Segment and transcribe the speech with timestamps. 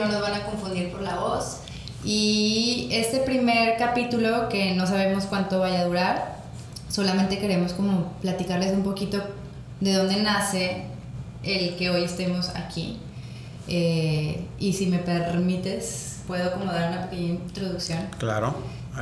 [0.00, 1.58] no nos van a confundir por la voz.
[2.04, 6.36] Y este primer capítulo, que no sabemos cuánto vaya a durar,
[6.88, 9.22] solamente queremos como platicarles un poquito
[9.80, 10.84] de dónde nace
[11.42, 12.98] el que hoy estemos aquí.
[13.68, 18.08] Eh, y si me permites, puedo como dar una pequeña introducción.
[18.18, 18.54] Claro.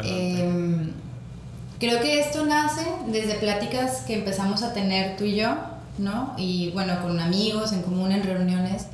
[0.04, 0.90] Eh,
[1.78, 5.56] creo que esto nace desde pláticas que empezamos a tener tú y yo,
[5.98, 6.34] ¿no?
[6.36, 8.86] Y bueno, con amigos en común en reuniones,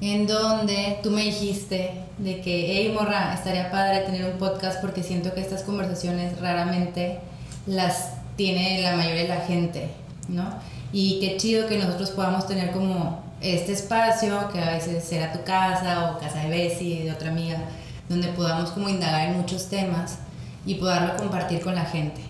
[0.00, 5.02] en donde tú me dijiste de que, hey morra, estaría padre tener un podcast porque
[5.02, 7.18] siento que estas conversaciones raramente
[7.66, 9.90] las tiene la mayoría de la gente,
[10.28, 10.48] ¿no?
[10.92, 15.42] Y qué chido que nosotros podamos tener como este espacio, que a veces será tu
[15.44, 17.58] casa o casa de Bessie, de otra amiga,
[18.08, 20.18] donde podamos como indagar en muchos temas
[20.64, 22.22] y poderlo compartir con la gente.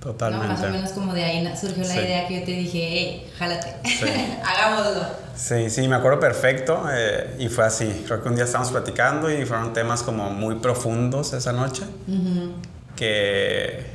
[0.00, 0.48] Totalmente.
[0.48, 3.74] Más o menos como de ahí surgió la idea que yo te dije, hey, jálate,
[4.44, 5.27] hagámoslo.
[5.38, 8.02] Sí, sí, me acuerdo perfecto eh, y fue así.
[8.06, 11.84] Creo que un día estábamos platicando y fueron temas como muy profundos esa noche,
[12.96, 13.86] que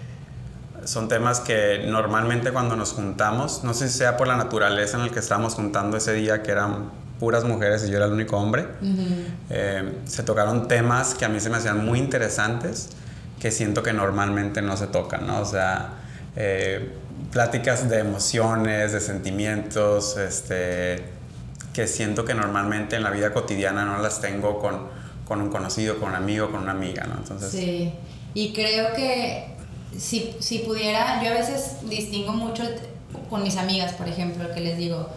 [0.86, 5.08] son temas que normalmente cuando nos juntamos, no sé si sea por la naturaleza en
[5.08, 8.38] la que estábamos juntando ese día, que eran puras mujeres y yo era el único
[8.38, 8.66] hombre,
[9.50, 12.90] eh, se tocaron temas que a mí se me hacían muy interesantes,
[13.42, 15.42] que siento que normalmente no se tocan, ¿no?
[15.42, 15.96] O sea,
[16.38, 16.94] eh,
[17.32, 21.04] pláticas de emociones, de sentimientos, este,
[21.74, 24.88] que siento que normalmente en la vida cotidiana no las tengo con,
[25.28, 27.16] con un conocido, con un amigo, con una amiga, ¿no?
[27.18, 27.52] Entonces...
[27.52, 27.92] Sí,
[28.34, 29.56] y creo que
[29.98, 32.64] si, si pudiera, yo a veces distingo mucho
[33.30, 35.10] con mis amigas, por ejemplo, que les digo,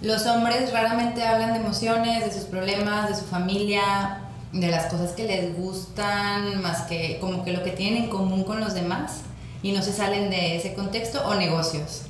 [0.00, 5.12] los hombres raramente hablan de emociones, de sus problemas, de su familia, de las cosas
[5.12, 9.20] que les gustan, más que como que lo que tienen en común con los demás
[9.62, 12.02] y no se salen de ese contexto o negocios,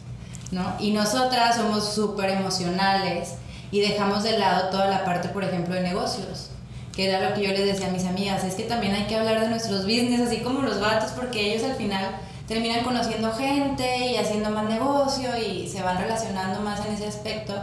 [0.50, 0.74] ¿no?
[0.80, 3.34] Y nosotras somos súper emocionales
[3.72, 6.50] y dejamos de lado toda la parte, por ejemplo, de negocios
[6.94, 9.16] que era lo que yo les decía a mis amigas, es que también hay que
[9.16, 12.04] hablar de nuestros business, así como los vatos, porque ellos al final
[12.46, 17.54] terminan conociendo gente y haciendo más negocio y se van relacionando más en ese aspecto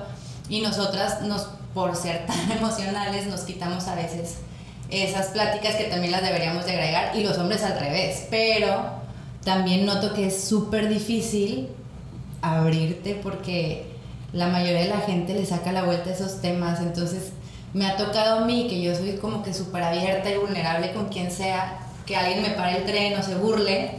[0.50, 4.38] y nosotras nos por ser tan emocionales nos quitamos a veces
[4.90, 8.94] esas pláticas que también las deberíamos de agregar y los hombres al revés, pero
[9.44, 11.70] también noto que es súper difícil
[12.42, 13.86] abrirte porque
[14.34, 17.32] la mayoría de la gente le saca la vuelta a esos temas, entonces
[17.74, 21.10] me ha tocado a mí, que yo soy como que súper abierta y vulnerable con
[21.10, 23.92] quien sea, que alguien me pare el tren o se burle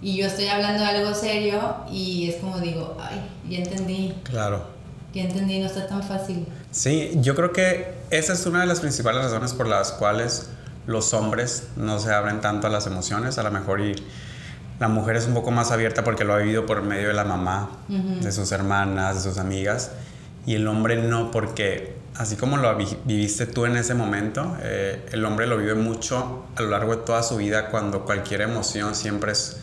[0.00, 4.14] y yo estoy hablando de algo serio y es como digo, ay, ya entendí.
[4.22, 4.66] Claro.
[5.12, 6.46] Ya entendí, no está tan fácil.
[6.70, 10.50] Sí, yo creo que esa es una de las principales razones por las cuales
[10.86, 13.96] los hombres no se abren tanto a las emociones, a lo mejor y
[14.78, 17.24] la mujer es un poco más abierta porque lo ha vivido por medio de la
[17.24, 19.92] mamá, de sus hermanas, de sus amigas,
[20.44, 25.24] y el hombre no porque así como lo viviste tú en ese momento, eh, el
[25.24, 29.32] hombre lo vive mucho a lo largo de toda su vida cuando cualquier emoción siempre
[29.32, 29.58] es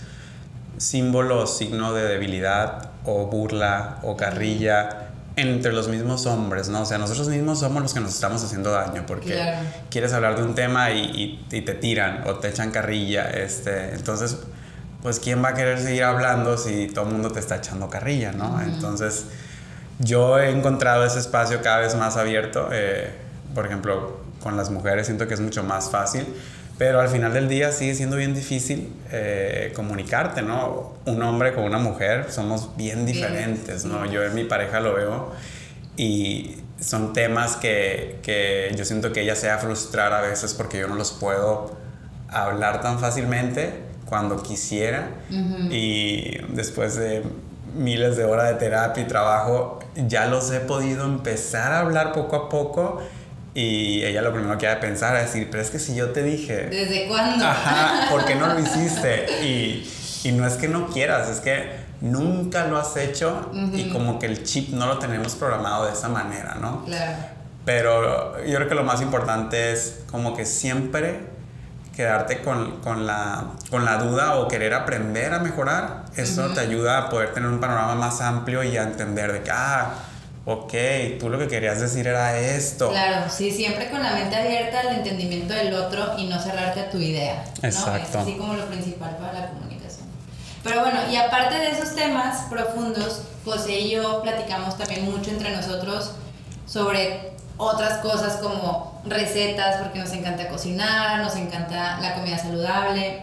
[0.78, 6.81] símbolo o signo de debilidad o burla o carrilla entre los mismos hombres, ¿no?
[6.81, 9.56] O sea, nosotros mismos somos los que nos estamos haciendo daño porque
[9.90, 14.38] quieres hablar de un tema y, te tiran o te echan carrilla, este, entonces,
[15.03, 18.31] pues, ¿quién va a querer seguir hablando si todo el mundo te está echando carrilla,
[18.31, 18.59] ¿no?
[18.62, 19.25] Entonces
[20.00, 22.69] yo he encontrado ese espacio cada vez más abierto.
[22.72, 23.12] Eh,
[23.53, 26.25] por ejemplo, con las mujeres siento que es mucho más fácil,
[26.78, 30.94] pero al final del día sigue siendo bien difícil eh, comunicarte, ¿no?
[31.06, 34.06] Un hombre con una mujer somos bien diferentes, ¿no?
[34.06, 35.34] Yo en mi pareja lo veo
[35.97, 40.53] y son temas que, que yo siento que ella se va a frustrar a veces
[40.53, 41.75] porque yo no los puedo
[42.30, 45.07] hablar tan fácilmente cuando quisiera
[45.72, 47.24] y después de
[47.74, 52.35] miles de horas de terapia y trabajo, ya los he podido empezar a hablar poco
[52.35, 53.02] a poco.
[53.56, 56.12] Y ella lo primero que ha de pensar es decir, pero es que si yo
[56.12, 56.68] te dije...
[56.68, 57.44] ¿Desde cuándo?
[57.44, 59.25] Ajá, ¿por qué no lo hiciste?
[59.44, 59.91] Y,
[60.23, 64.28] y no es que no quieras, es que nunca lo has hecho y como que
[64.28, 66.85] el chip no lo tenemos programado de esa manera, ¿no?
[66.85, 67.17] Claro.
[67.66, 71.33] Pero yo creo que lo más importante es como que siempre
[71.95, 76.97] quedarte con, con, la, con la duda o querer aprender a mejorar, eso te ayuda
[76.97, 79.93] a poder tener un panorama más amplio y a entender de que, ah,
[80.45, 80.73] ok,
[81.19, 82.90] tú lo que querías decir era esto.
[82.90, 86.90] Claro, sí, siempre con la mente abierta al entendimiento del otro y no cerrarte a
[86.90, 87.45] tu idea.
[87.61, 88.19] Exacto.
[88.19, 90.07] Es así como lo principal para la comunicación.
[90.63, 95.55] Pero bueno, y aparte de esos temas profundos, José y yo platicamos también mucho entre
[95.55, 96.13] nosotros
[96.66, 97.33] sobre
[97.64, 103.22] otras cosas como recetas, porque nos encanta cocinar, nos encanta la comida saludable,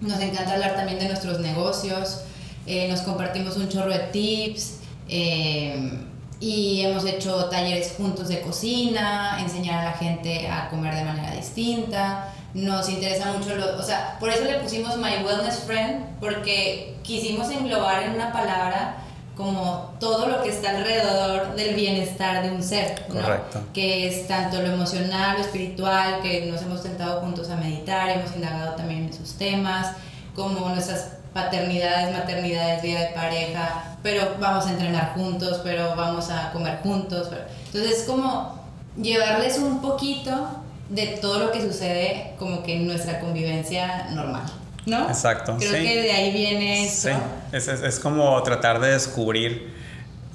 [0.00, 2.22] nos encanta hablar también de nuestros negocios,
[2.66, 4.78] eh, nos compartimos un chorro de tips.
[5.08, 6.04] Eh,
[6.40, 11.34] y hemos hecho talleres juntos de cocina, enseñar a la gente a comer de manera
[11.34, 12.32] distinta.
[12.54, 17.50] Nos interesa mucho, lo, o sea, por eso le pusimos My Wellness Friend, porque quisimos
[17.50, 18.96] englobar en una palabra
[19.38, 23.20] como todo lo que está alrededor del bienestar de un ser, ¿no?
[23.20, 23.60] Correcto.
[23.72, 28.34] que es tanto lo emocional, lo espiritual, que nos hemos sentado juntos a meditar, hemos
[28.34, 29.92] indagado también en esos temas,
[30.34, 36.50] como nuestras paternidades, maternidades, vida de pareja, pero vamos a entrenar juntos, pero vamos a
[36.50, 37.28] comer juntos.
[37.30, 37.42] Pero...
[37.66, 38.58] Entonces es como
[39.00, 40.48] llevarles un poquito
[40.88, 44.42] de todo lo que sucede como que en nuestra convivencia normal.
[44.88, 45.08] ¿No?
[45.08, 45.56] Exacto.
[45.58, 45.82] Creo sí.
[45.82, 47.08] que de ahí viene esto.
[47.08, 47.14] Sí,
[47.52, 49.78] es, es, es como tratar de descubrir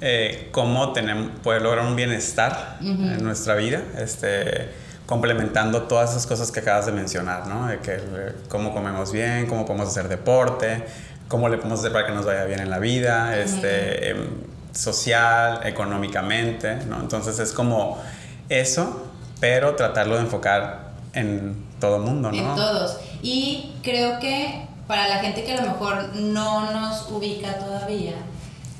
[0.06, 4.68] eh, cómo tenemos, poder lograr un bienestar en nuestra vida, este,
[5.06, 7.68] complementando todas esas cosas que acabas de mencionar, ¿no?
[7.68, 10.84] De que eh, cómo comemos bien, cómo podemos hacer deporte,
[11.28, 14.26] cómo le podemos hacer para que nos vaya bien en la vida, este, em,
[14.72, 17.00] social, económicamente, ¿no?
[17.00, 18.02] Entonces es como
[18.48, 19.10] eso,
[19.40, 22.36] pero tratarlo de enfocar en todo mundo, ¿no?
[22.36, 22.98] En todos.
[23.22, 28.14] Y creo que para la gente que a lo mejor no nos ubica todavía,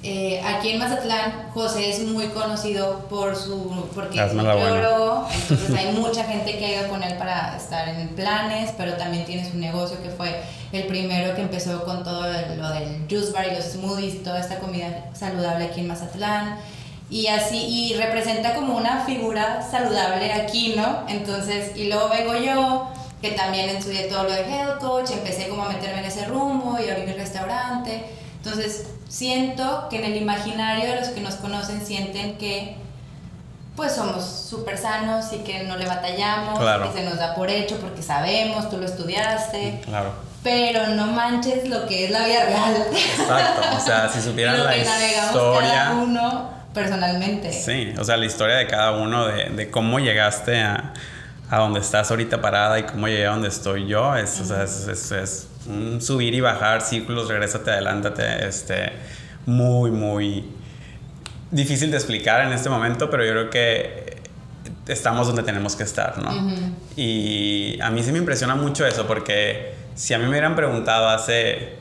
[0.06, 3.86] eh, aquí en Mazatlán, José es muy conocido por su.
[3.94, 8.08] porque es nutriólogo, entonces hay mucha gente que ha ido con él para estar en
[8.08, 10.42] planes, pero también tiene su negocio que fue
[10.72, 14.58] el primero que empezó con todo lo del juice bar y los smoothies, toda esta
[14.58, 16.58] comida saludable aquí en Mazatlán.
[17.14, 21.04] Y así, y representa como una figura saludable aquí, ¿no?
[21.08, 22.88] Entonces, y luego vengo yo,
[23.22, 26.76] que también estudié todo lo de health coach, empecé como a meterme en ese rumbo
[26.84, 28.04] y abrir el restaurante.
[28.42, 32.76] Entonces, siento que en el imaginario de los que nos conocen sienten que
[33.76, 36.92] pues somos súper sanos y que no le batallamos, Claro.
[36.92, 40.12] que se nos da por hecho porque sabemos, tú lo estudiaste, Claro.
[40.42, 42.86] pero no manches lo que es la vida real.
[42.92, 43.62] Exacto.
[43.76, 45.90] O sea, si supieran la navegamos cada historia.
[46.02, 47.52] uno personalmente.
[47.52, 50.92] Sí, o sea, la historia de cada uno, de, de cómo llegaste a,
[51.50, 54.64] a donde estás ahorita parada y cómo llegué a donde estoy yo, es, o sea,
[54.64, 58.92] es, es- es un subir y bajar círculos, regrésate, adelántate, este,
[59.46, 60.44] muy, muy
[61.50, 64.16] difícil de explicar en este momento, pero yo creo que
[64.88, 66.30] estamos donde tenemos que estar, ¿no?
[66.96, 71.08] Y a mí sí me impresiona mucho eso, porque si a mí me hubieran preguntado
[71.08, 71.76] hace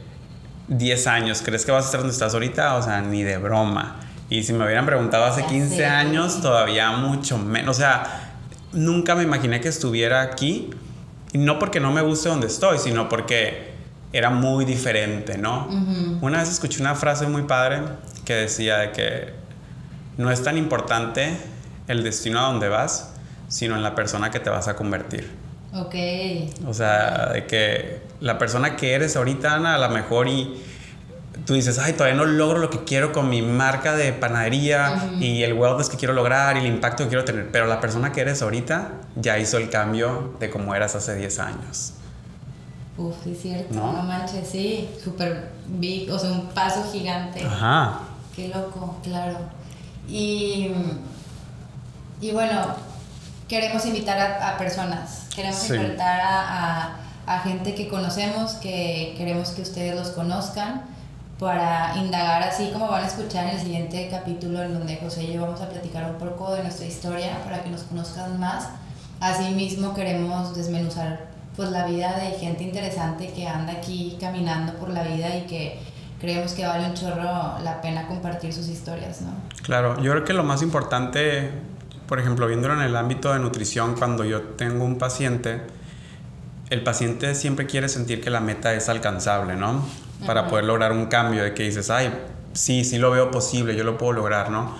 [0.67, 2.75] 10 años, ¿crees que vas a estar donde estás ahorita?
[2.75, 3.97] O sea, ni de broma.
[4.33, 5.85] Y si me hubieran preguntado hace Ya 15 sé.
[5.85, 7.77] años, todavía mucho menos.
[7.77, 8.31] O sea,
[8.71, 10.71] nunca me imaginé que estuviera aquí.
[11.33, 13.73] Y no porque no me guste donde estoy, sino porque
[14.11, 15.67] era muy diferente, ¿no?
[16.21, 17.81] Una vez escuché una frase muy padre
[18.25, 19.33] que decía de que
[20.17, 21.37] no es tan importante
[21.87, 23.13] el destino a donde vas,
[23.49, 25.29] sino en la persona que te vas a convertir.
[25.75, 25.95] Ok.
[26.67, 30.59] O sea, de que la persona que eres ahorita, Ana, a lo mejor y
[31.45, 35.43] tú dices, ay, todavía no logro lo que quiero con mi marca de panadería y
[35.43, 38.21] el wellness que quiero lograr y el impacto que quiero tener, pero la persona que
[38.21, 41.93] eres ahorita ya hizo el cambio de como eras hace 10 años.
[42.97, 43.91] Uf, es cierto, ¿No?
[43.91, 47.43] no, manches, sí, súper big, o sea, un paso gigante.
[47.43, 47.99] Ajá.
[48.35, 49.37] Qué loco, claro.
[50.07, 50.71] Y,
[52.21, 52.75] y bueno,
[53.47, 55.73] queremos invitar a, a personas, queremos Sí.
[55.75, 60.83] invitar a, a- a gente que conocemos, que queremos que ustedes los conozcan,
[61.43, 65.33] para indagar así como van a escuchar en el siguiente capítulo en donde José y
[65.33, 68.69] yo vamos a platicar un poco de nuestra historia para que nos conozcan más.
[69.19, 75.03] Asimismo queremos desmenuzar pues la vida de gente interesante que anda aquí caminando por la
[75.03, 75.79] vida y que
[76.19, 79.33] creemos que vale un chorro la pena compartir sus historias, ¿no?
[79.63, 81.51] Claro, yo creo que lo más importante,
[82.07, 85.61] por ejemplo, viéndolo en el ámbito de nutrición, cuando yo tengo un paciente,
[86.69, 89.83] el paciente siempre quiere sentir que la meta es alcanzable, ¿no?
[90.25, 90.49] Para Ajá.
[90.49, 92.13] poder lograr un cambio, de que dices, ay,
[92.53, 94.75] sí, sí lo veo posible, yo lo puedo lograr, ¿no?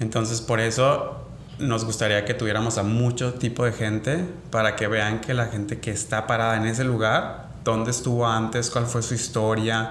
[0.00, 1.22] Entonces, por eso
[1.58, 5.80] nos gustaría que tuviéramos a mucho tipo de gente para que vean que la gente
[5.80, 9.88] que está parada en ese lugar, dónde estuvo antes, cuál fue su historia,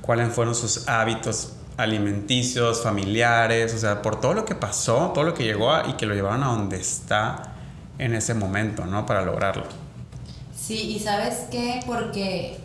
[0.00, 5.34] cuáles fueron sus hábitos alimenticios, familiares, o sea, por todo lo que pasó, todo lo
[5.34, 7.42] que llegó a- y que lo llevaron a donde está
[7.98, 9.04] en ese momento, ¿no?
[9.04, 9.64] Para lograrlo.
[10.56, 12.58] Sí, y sabes qué, porque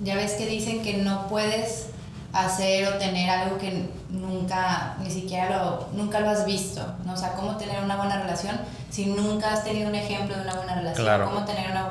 [0.00, 1.86] ya ves que dicen que no puedes
[2.32, 7.12] hacer o tener algo que nunca, ni siquiera lo, nunca lo has visto, ¿no?
[7.12, 8.58] O sea, cómo tener una buena relación
[8.90, 11.26] si nunca has tenido un ejemplo de una buena relación, Claro.
[11.26, 11.88] cómo tener una,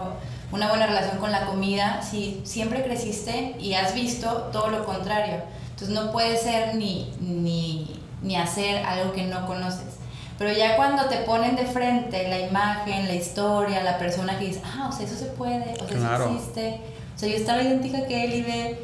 [0.52, 5.36] una buena relación con la comida si siempre creciste y has visto todo lo contrario.
[5.72, 9.96] Entonces no puedes ser ni, ni, ni hacer algo que no conoces.
[10.38, 14.62] Pero ya cuando te ponen de frente la imagen, la historia, la persona que dice,
[14.66, 16.26] ah, o sea, eso se puede, o sea, Claro.
[16.26, 16.82] eso existe.
[17.16, 18.80] O sea, yo estaba idéntica que él y ve,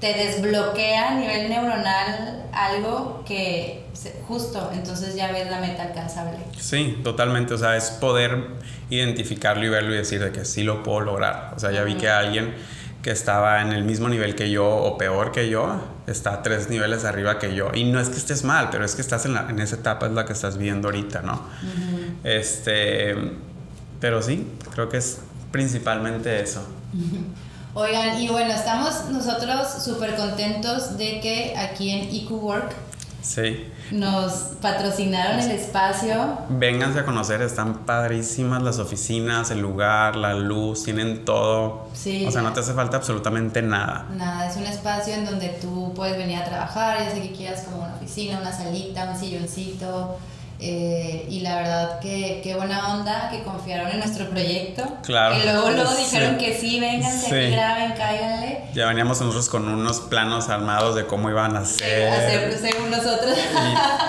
[0.00, 3.84] te desbloquea a nivel neuronal algo que
[4.26, 6.38] justo, entonces ya ves la meta alcanzable.
[6.58, 8.46] Sí, totalmente, o sea, es poder
[8.90, 11.52] identificarlo y verlo y decir de que sí lo puedo lograr.
[11.56, 12.54] O sea, ya vi que alguien
[13.02, 17.04] que estaba en el mismo nivel que yo o peor que yo, está tres niveles
[17.04, 17.70] arriba que yo.
[17.74, 20.06] Y no es que estés mal, pero es que estás en, la, en esa etapa,
[20.06, 21.42] es la que estás viendo ahorita, ¿no?
[22.22, 23.14] Este,
[24.00, 25.20] pero sí, creo que es
[25.50, 26.66] principalmente eso.
[27.74, 32.74] Oigan, y bueno, estamos nosotros súper contentos de que aquí en IQ Work
[33.22, 33.66] sí.
[33.90, 36.36] nos patrocinaron el espacio.
[36.50, 41.88] Vénganse a conocer, están padrísimas las oficinas, el lugar, la luz, tienen todo.
[41.94, 42.26] Sí.
[42.26, 44.06] O sea, no te hace falta absolutamente nada.
[44.14, 47.62] Nada, es un espacio en donde tú puedes venir a trabajar, ya sé que quieras
[47.62, 50.18] como una oficina, una salita, un silloncito
[50.64, 54.84] eh, y la verdad que qué buena onda que confiaron en nuestro proyecto.
[55.02, 55.36] Claro.
[55.36, 57.50] Que luego, luego dijeron que sí, vénganse, sí.
[57.52, 58.60] graben, cáiganle.
[58.72, 62.12] Ya veníamos nosotros con unos planos armados de cómo iban a ser.
[62.12, 63.36] Hacer según nosotros.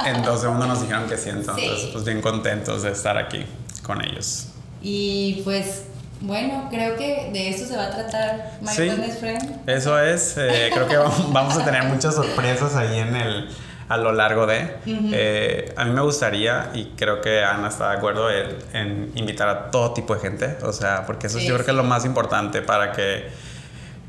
[0.05, 3.43] Y en dos segundos nos dijeron que sí, entonces pues bien contentos de estar aquí
[3.81, 4.49] con ellos.
[4.83, 5.85] Y pues
[6.21, 9.67] bueno, creo que de eso se va a tratar My sí, Friend.
[9.67, 10.97] Eso es, eh, creo que
[11.31, 13.49] vamos a tener muchas sorpresas ahí en el
[13.89, 14.75] a lo largo de.
[14.85, 19.71] Eh, a mí me gustaría, y creo que Ana está de acuerdo, en, invitar a
[19.71, 22.61] todo tipo de gente, o sea, porque eso yo creo que es lo más importante
[22.61, 23.29] para que,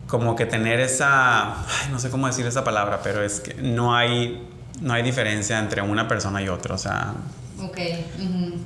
[0.07, 1.55] como que tener esa,
[1.91, 4.47] no sé cómo decir esa palabra, pero es que no hay,
[4.81, 7.15] no hay diferencia entre una persona y otra, o sea,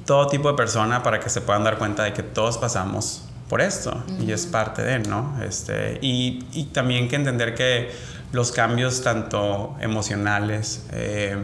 [0.04, 3.60] todo tipo de persona para que se puedan dar cuenta de que todos pasamos por
[3.62, 5.38] esto y es parte de, ¿no?
[5.42, 7.90] Este, y, y también que entender que
[8.32, 11.36] los cambios tanto emocionales, eh,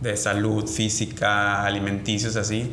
[0.00, 2.72] de salud física, alimenticios, así,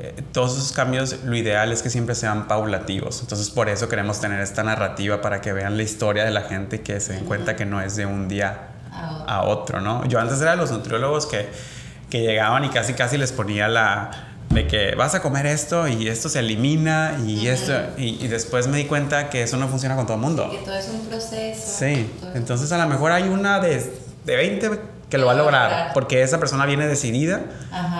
[0.00, 3.20] eh, todos esos cambios, lo ideal es que siempre sean paulativos.
[3.20, 6.76] Entonces, por eso queremos tener esta narrativa para que vean la historia de la gente
[6.76, 8.70] y que se den cuenta que no es de un día
[9.26, 10.04] a otro, ¿no?
[10.06, 11.48] Yo antes era de los nutriólogos que,
[12.10, 16.08] que llegaban y casi casi les ponía la, de que vas a comer esto y
[16.08, 20.06] esto se elimina y esto y, después me di cuenta que eso no funciona con
[20.06, 20.48] todo el mundo.
[20.50, 21.78] Que todo es un proceso.
[21.78, 23.92] Sí, entonces a lo mejor hay una de,
[24.24, 24.70] de 20
[25.10, 27.42] que lo va a lograr, porque esa persona viene decidida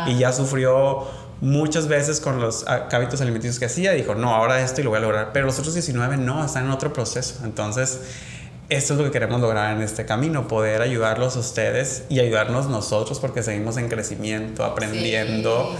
[0.07, 1.07] y ya sufrió
[1.41, 4.99] muchas veces con los hábitos alimenticios que hacía, dijo, no, ahora esto y lo voy
[4.99, 7.41] a lograr, pero los otros 19 no, están en otro proceso.
[7.45, 8.01] Entonces,
[8.69, 12.69] esto es lo que queremos lograr en este camino, poder ayudarlos a ustedes y ayudarnos
[12.69, 15.77] nosotros porque seguimos en crecimiento, aprendiendo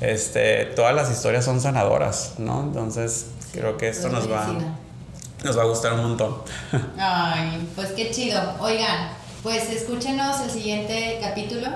[0.00, 2.62] este, todas las historias son sanadoras, ¿no?
[2.62, 4.48] Entonces, creo que esto nos va,
[5.44, 6.36] nos va a gustar un montón.
[6.98, 8.40] Ay, pues qué chido.
[8.60, 9.10] Oigan,
[9.42, 11.68] pues escúchenos el siguiente capítulo.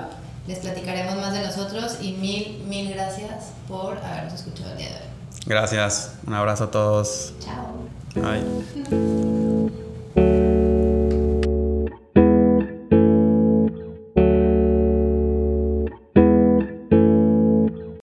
[0.47, 4.95] Les platicaremos más de nosotros y mil, mil gracias por habernos escuchado el día de
[4.95, 5.09] hoy.
[5.45, 6.13] Gracias.
[6.25, 7.33] Un abrazo a todos.
[7.39, 7.89] Chao.
[8.15, 9.28] Bye.